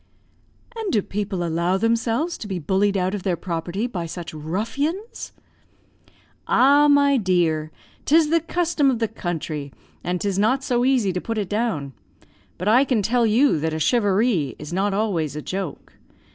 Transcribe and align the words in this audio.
"And 0.75 0.91
do 0.91 1.03
people 1.03 1.43
allow 1.43 1.77
themselves 1.77 2.35
to 2.39 2.47
be 2.47 2.57
bullied 2.57 2.97
out 2.97 3.13
of 3.13 3.21
their 3.21 3.35
property 3.35 3.85
by 3.85 4.07
such 4.07 4.33
ruffians?" 4.33 5.31
"Ah, 6.47 6.87
my 6.87 7.17
dear! 7.17 7.69
'tis 8.05 8.31
the 8.31 8.39
custom 8.39 8.89
of 8.89 8.97
the 8.97 9.07
country, 9.07 9.71
and 10.03 10.19
'tis 10.19 10.39
not 10.39 10.63
so 10.63 10.83
easy 10.85 11.13
to 11.13 11.21
put 11.21 11.37
it 11.37 11.49
down. 11.49 11.93
But 12.57 12.67
I 12.67 12.83
can 12.83 13.03
tell 13.03 13.27
you 13.27 13.59
that 13.59 13.73
a 13.75 13.79
charivari 13.79 14.55
is 14.57 14.73
not 14.73 14.95
always 14.95 15.35
a 15.35 15.41
joke. 15.43 15.93